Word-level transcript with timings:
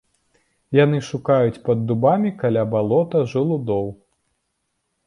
Яны 0.77 0.97
шукаюць 1.09 1.61
пад 1.67 1.85
дубамі 1.91 2.33
каля 2.41 2.63
балота 2.73 3.17
жалудоў. 3.37 3.85